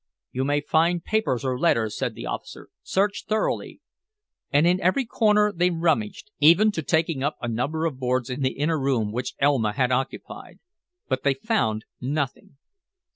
"You 0.31 0.45
may 0.45 0.61
find 0.61 1.03
papers 1.03 1.45
or 1.45 1.59
letters," 1.59 1.95
said 1.95 2.15
the 2.15 2.25
officer. 2.25 2.69
"Search 2.81 3.25
thoroughly." 3.27 3.81
And 4.49 4.65
in 4.65 4.81
every 4.81 5.05
corner 5.05 5.53
they 5.55 5.69
rummaged, 5.69 6.31
even 6.39 6.71
to 6.71 6.81
taking 6.81 7.21
up 7.21 7.37
a 7.39 7.47
number 7.47 7.85
of 7.85 7.99
boards 7.99 8.27
in 8.27 8.41
the 8.41 8.57
inner 8.57 8.79
room 8.79 9.11
which 9.11 9.35
Elma 9.37 9.73
had 9.73 9.91
occupied. 9.91 10.57
But 11.07 11.21
they 11.21 11.35
found 11.35 11.85
nothing. 12.01 12.57